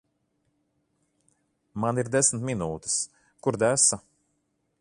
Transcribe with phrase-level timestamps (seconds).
[1.83, 2.99] Man ir desmit minūtes.
[3.45, 4.05] Kur desa?